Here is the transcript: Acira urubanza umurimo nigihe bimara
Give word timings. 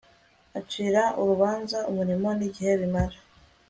Acira 0.59 1.03
urubanza 1.21 1.77
umurimo 1.91 2.27
nigihe 2.37 2.71
bimara 2.79 3.17